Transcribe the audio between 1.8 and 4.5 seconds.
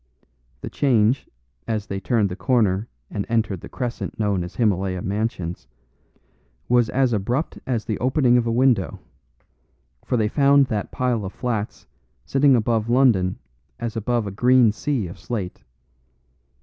they turned the corner and entered the crescent known